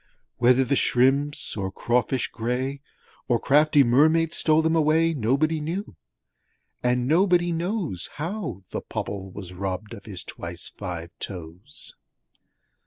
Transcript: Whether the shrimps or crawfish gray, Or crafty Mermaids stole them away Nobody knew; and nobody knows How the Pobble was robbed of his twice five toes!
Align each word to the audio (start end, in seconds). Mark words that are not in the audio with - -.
Whether 0.37 0.63
the 0.63 0.75
shrimps 0.75 1.55
or 1.55 1.71
crawfish 1.71 2.27
gray, 2.29 2.81
Or 3.27 3.39
crafty 3.39 3.83
Mermaids 3.83 4.35
stole 4.35 4.63
them 4.63 4.75
away 4.75 5.13
Nobody 5.13 5.61
knew; 5.61 5.95
and 6.81 7.07
nobody 7.07 7.51
knows 7.51 8.09
How 8.15 8.63
the 8.71 8.81
Pobble 8.81 9.29
was 9.31 9.53
robbed 9.53 9.93
of 9.93 10.05
his 10.05 10.23
twice 10.23 10.69
five 10.75 11.11
toes! 11.19 11.93